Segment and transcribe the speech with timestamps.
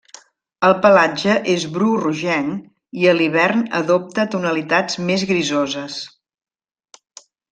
[0.67, 5.99] El pelatge és bru rogenc i a l'hivern adopta tonalitats més grisoses.